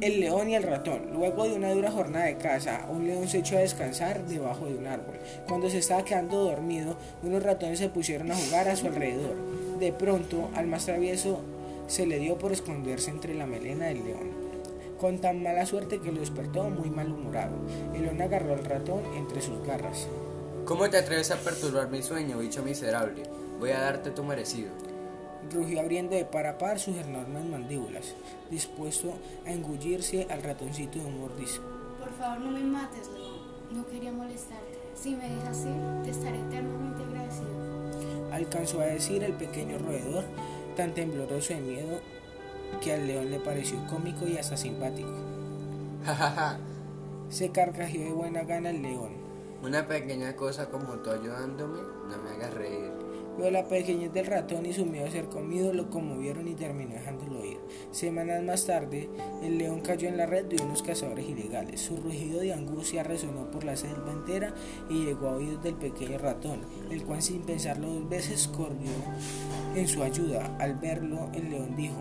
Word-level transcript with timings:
El 0.00 0.20
león 0.20 0.50
y 0.50 0.54
el 0.54 0.62
ratón. 0.62 1.10
Luego 1.12 1.44
de 1.44 1.54
una 1.54 1.72
dura 1.72 1.90
jornada 1.90 2.26
de 2.26 2.36
caza, 2.36 2.86
un 2.90 3.06
león 3.06 3.28
se 3.28 3.38
echó 3.38 3.56
a 3.56 3.60
descansar 3.60 4.26
debajo 4.26 4.66
de 4.66 4.74
un 4.74 4.86
árbol. 4.86 5.14
Cuando 5.48 5.70
se 5.70 5.78
estaba 5.78 6.04
quedando 6.04 6.44
dormido, 6.44 6.96
unos 7.22 7.42
ratones 7.42 7.78
se 7.78 7.88
pusieron 7.88 8.30
a 8.30 8.36
jugar 8.36 8.68
a 8.68 8.76
su 8.76 8.86
alrededor. 8.86 9.36
De 9.78 9.92
pronto, 9.92 10.50
al 10.54 10.66
más 10.66 10.84
travieso 10.84 11.40
se 11.86 12.06
le 12.06 12.18
dio 12.18 12.38
por 12.38 12.52
esconderse 12.52 13.10
entre 13.10 13.34
la 13.34 13.46
melena 13.46 13.86
del 13.86 14.04
león. 14.04 14.30
Con 14.98 15.20
tan 15.20 15.42
mala 15.42 15.66
suerte 15.66 16.00
que 16.00 16.12
lo 16.12 16.20
despertó 16.20 16.64
muy 16.70 16.90
malhumorado. 16.90 17.56
El 17.94 18.02
león 18.02 18.22
agarró 18.22 18.54
al 18.54 18.64
ratón 18.64 19.02
entre 19.16 19.40
sus 19.40 19.64
garras. 19.66 20.08
¿Cómo 20.64 20.88
te 20.88 20.96
atreves 20.96 21.30
a 21.30 21.36
perturbar 21.36 21.90
mi 21.90 22.02
sueño, 22.02 22.38
bicho 22.38 22.62
miserable? 22.62 23.22
Voy 23.58 23.70
a 23.70 23.80
darte 23.80 24.10
tu 24.10 24.24
merecido. 24.24 24.70
Rugió 25.52 25.80
abriendo 25.80 26.16
de 26.16 26.24
par 26.24 26.46
a 26.46 26.58
par 26.58 26.78
sus 26.78 26.96
enormes 26.96 27.44
mandíbulas, 27.44 28.14
dispuesto 28.50 29.14
a 29.46 29.52
engullirse 29.52 30.26
al 30.30 30.42
ratoncito 30.42 30.98
de 30.98 31.04
un 31.04 31.20
mordisco. 31.20 31.64
Por 32.00 32.12
favor, 32.14 32.40
no 32.40 32.50
me 32.50 32.60
mates, 32.64 33.08
León. 33.08 33.34
No 33.72 33.86
quería 33.86 34.12
molestarte. 34.12 34.78
Si 34.94 35.14
me 35.14 35.28
dejas 35.28 35.64
ir, 35.64 36.02
te 36.04 36.10
estaré 36.10 36.38
eternamente 36.40 37.02
agradecido. 37.02 38.32
Alcanzó 38.32 38.80
a 38.80 38.86
decir 38.86 39.22
el 39.22 39.34
pequeño 39.34 39.78
roedor, 39.78 40.24
tan 40.76 40.94
tembloroso 40.94 41.54
de 41.54 41.60
miedo 41.60 42.00
que 42.82 42.92
al 42.94 43.06
león 43.06 43.30
le 43.30 43.38
pareció 43.38 43.78
cómico 43.86 44.26
y 44.26 44.36
hasta 44.38 44.56
simpático. 44.56 45.12
Jajaja, 46.04 46.58
Se 47.28 47.50
carcajeó 47.50 48.02
de 48.04 48.12
buena 48.12 48.44
gana 48.44 48.70
el 48.70 48.82
león. 48.82 49.12
una 49.62 49.86
pequeña 49.86 50.34
cosa 50.36 50.68
como 50.68 50.94
tú 50.98 51.10
ayudándome, 51.10 51.78
no 52.08 52.18
me 52.22 52.30
hagas 52.30 52.54
reír. 52.54 52.90
Pero 53.36 53.50
la 53.50 53.66
pequeñez 53.66 54.12
del 54.12 54.26
ratón 54.26 54.64
y 54.64 54.72
su 54.72 54.86
miedo 54.86 55.06
a 55.06 55.10
ser 55.10 55.24
comido 55.26 55.72
lo 55.72 55.90
conmovieron 55.90 56.46
y 56.46 56.54
terminó 56.54 56.94
dejándolo 56.94 57.44
ir. 57.44 57.58
Semanas 57.90 58.42
más 58.42 58.64
tarde, 58.66 59.08
el 59.42 59.58
león 59.58 59.80
cayó 59.80 60.08
en 60.08 60.16
la 60.16 60.26
red 60.26 60.44
de 60.44 60.62
unos 60.62 60.82
cazadores 60.82 61.28
ilegales. 61.28 61.80
Su 61.80 61.96
rugido 61.96 62.40
de 62.40 62.52
angustia 62.52 63.02
resonó 63.02 63.50
por 63.50 63.64
la 63.64 63.76
selva 63.76 64.12
entera 64.12 64.54
y 64.88 65.04
llegó 65.04 65.28
a 65.28 65.36
oídos 65.36 65.62
del 65.62 65.74
pequeño 65.74 66.18
ratón, 66.18 66.60
el 66.90 67.02
cual 67.02 67.22
sin 67.22 67.42
pensarlo 67.42 67.88
dos 67.88 68.08
veces 68.08 68.48
corrió 68.48 68.92
en 69.74 69.88
su 69.88 70.02
ayuda. 70.02 70.56
Al 70.60 70.74
verlo, 70.74 71.28
el 71.34 71.50
león 71.50 71.74
dijo, 71.76 72.00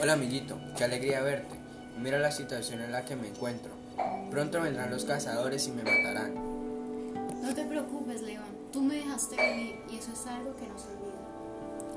Hola 0.00 0.14
amiguito, 0.14 0.58
qué 0.76 0.84
alegría 0.84 1.20
verte. 1.20 1.56
Mira 1.98 2.18
la 2.18 2.30
situación 2.30 2.80
en 2.80 2.92
la 2.92 3.04
que 3.04 3.16
me 3.16 3.28
encuentro. 3.28 3.72
Pronto 4.30 4.60
vendrán 4.60 4.90
los 4.90 5.04
cazadores 5.04 5.66
y 5.68 5.72
me 5.72 5.82
matarán. 5.82 6.34
No 7.42 7.54
te 7.54 7.64
preocupes, 7.64 8.22
León. 8.22 8.55
Tú 8.72 8.82
me 8.82 8.96
dejaste 8.96 9.36
vivir 9.36 9.76
y 9.90 9.96
eso 9.96 10.12
es 10.12 10.26
algo 10.26 10.54
que 10.56 10.66
no 10.66 10.78
se 10.78 10.88
olvida. 10.88 11.06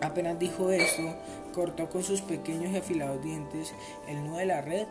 Apenas 0.01 0.39
dijo 0.39 0.71
esto, 0.71 1.13
cortó 1.53 1.89
con 1.89 2.03
sus 2.03 2.21
pequeños 2.21 2.71
y 2.71 2.77
afilados 2.77 3.21
dientes 3.21 3.73
el 4.07 4.23
nudo 4.23 4.37
de 4.37 4.45
la 4.45 4.61
red 4.61 4.87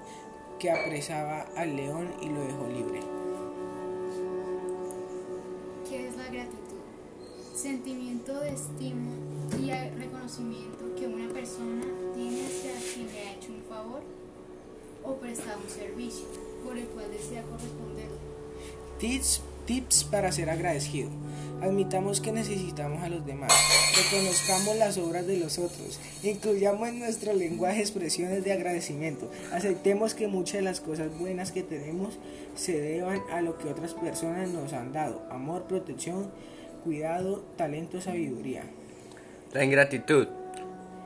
que 0.58 0.70
apresaba 0.70 1.46
al 1.56 1.76
león 1.76 2.12
y 2.20 2.28
lo 2.28 2.40
dejó 2.42 2.66
libre. 2.66 3.00
¿Qué 5.88 6.08
es 6.08 6.16
la 6.16 6.24
gratitud? 6.24 6.58
Sentimiento 7.54 8.38
de 8.40 8.50
estima 8.50 9.12
y 9.58 9.70
reconocimiento 9.98 10.94
que 10.96 11.06
una 11.06 11.32
persona 11.32 11.86
tiene 12.14 12.46
hacia 12.46 12.72
quien 12.94 13.06
le 13.06 13.20
ha 13.20 13.32
hecho 13.34 13.52
un 13.52 13.62
favor 13.68 14.02
o 15.02 15.14
prestado 15.14 15.58
un 15.64 15.70
servicio 15.70 16.26
por 16.64 16.76
el 16.76 16.86
cual 16.88 17.10
desea 17.10 17.42
corresponder. 17.42 18.08
Tips, 18.98 19.40
tips 19.64 20.04
para 20.04 20.30
ser 20.32 20.50
agradecido. 20.50 21.10
Admitamos 21.60 22.20
que 22.20 22.30
necesitamos 22.30 23.02
a 23.02 23.08
los 23.08 23.26
demás. 23.26 23.52
Reconozcamos 23.96 24.76
las 24.76 24.96
obras 24.96 25.26
de 25.26 25.38
los 25.38 25.58
otros. 25.58 25.98
Incluyamos 26.22 26.88
en 26.88 27.00
nuestro 27.00 27.32
lenguaje 27.32 27.80
expresiones 27.80 28.44
de 28.44 28.52
agradecimiento. 28.52 29.28
Aceptemos 29.52 30.14
que 30.14 30.28
muchas 30.28 30.54
de 30.54 30.62
las 30.62 30.80
cosas 30.80 31.08
buenas 31.18 31.50
que 31.50 31.64
tenemos 31.64 32.18
se 32.54 32.80
deban 32.80 33.20
a 33.32 33.40
lo 33.40 33.58
que 33.58 33.68
otras 33.68 33.94
personas 33.94 34.50
nos 34.50 34.72
han 34.72 34.92
dado. 34.92 35.26
Amor, 35.30 35.64
protección, 35.64 36.30
cuidado, 36.84 37.44
talento, 37.56 38.00
sabiduría. 38.00 38.62
La 39.52 39.64
ingratitud. 39.64 40.28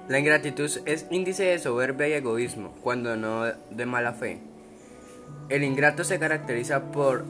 La 0.08 0.18
ingratitud 0.18 0.70
es 0.84 1.06
índice 1.10 1.44
de 1.44 1.58
soberbia 1.58 2.08
y 2.08 2.12
egoísmo, 2.12 2.74
cuando 2.82 3.16
no 3.16 3.44
de 3.70 3.86
mala 3.86 4.12
fe. 4.12 4.38
El 5.48 5.64
ingrato 5.64 6.04
se 6.04 6.18
caracteriza 6.18 6.92
por 6.92 7.24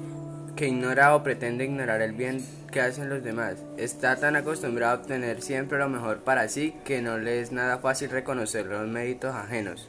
que 0.56 0.68
ignora 0.68 1.14
o 1.14 1.22
pretende 1.22 1.64
ignorar 1.64 2.02
el 2.02 2.12
bien 2.12 2.44
que 2.70 2.80
hacen 2.80 3.08
los 3.08 3.22
demás. 3.22 3.56
Está 3.76 4.16
tan 4.16 4.36
acostumbrado 4.36 4.92
a 4.92 5.00
obtener 5.00 5.42
siempre 5.42 5.78
lo 5.78 5.88
mejor 5.88 6.20
para 6.20 6.48
sí 6.48 6.74
que 6.84 7.02
no 7.02 7.18
le 7.18 7.40
es 7.40 7.52
nada 7.52 7.78
fácil 7.78 8.10
reconocer 8.10 8.66
los 8.66 8.86
méritos 8.88 9.34
ajenos. 9.34 9.88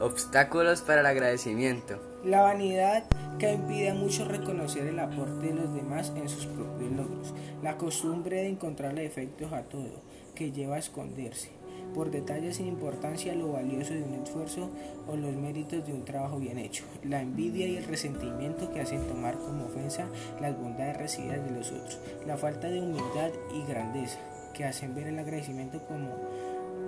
Obstáculos 0.00 0.82
para 0.82 1.00
el 1.00 1.06
agradecimiento. 1.06 2.00
La 2.24 2.42
vanidad 2.42 3.04
que 3.38 3.52
impide 3.52 3.90
a 3.90 3.94
muchos 3.94 4.28
reconocer 4.28 4.86
el 4.86 4.98
aporte 4.98 5.48
de 5.48 5.54
los 5.54 5.74
demás 5.74 6.12
en 6.16 6.28
sus 6.28 6.46
propios 6.46 6.90
logros. 6.92 7.34
La 7.62 7.76
costumbre 7.76 8.36
de 8.36 8.48
encontrarle 8.48 9.02
defectos 9.02 9.52
a 9.52 9.62
todo, 9.62 10.02
que 10.34 10.50
lleva 10.52 10.76
a 10.76 10.78
esconderse. 10.78 11.50
Por 11.94 12.10
detalles 12.10 12.56
sin 12.56 12.66
importancia 12.66 13.34
lo 13.34 13.52
valioso 13.52 13.94
de 13.94 14.02
un 14.02 14.14
esfuerzo 14.14 14.70
o 15.06 15.16
los 15.16 15.34
méritos 15.34 15.86
de 15.86 15.92
un 15.92 16.04
trabajo 16.04 16.38
bien 16.38 16.58
hecho. 16.58 16.84
La 17.04 17.22
envidia 17.22 17.66
y 17.66 17.76
el 17.76 17.84
resentimiento 17.84 18.72
que 18.72 18.80
hacen 18.80 19.06
tomar 19.06 19.38
como 19.38 19.66
ofensa 19.66 20.06
las 20.40 20.58
bondades 20.58 20.96
recibidas 20.96 21.44
de 21.44 21.56
los 21.56 21.70
otros. 21.70 21.98
La 22.26 22.36
falta 22.36 22.68
de 22.68 22.80
humildad 22.80 23.30
y 23.54 23.70
grandeza 23.70 24.18
que 24.54 24.64
hacen 24.64 24.94
ver 24.94 25.08
el 25.08 25.18
agradecimiento 25.18 25.80
como 25.86 26.10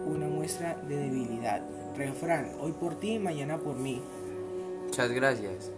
una 0.07 0.29
muestra 0.29 0.77
de 0.89 0.97
debilidad. 0.97 1.63
Refrán, 1.97 2.53
hoy 2.61 2.73
por 2.73 2.99
ti, 2.99 3.19
mañana 3.19 3.59
por 3.59 3.77
mí. 3.77 4.01
Muchas 4.87 5.11
gracias. 5.11 5.71